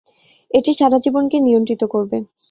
[0.51, 2.17] এটি সারা জীবনকে নিয়ন্ত্রিত করবে।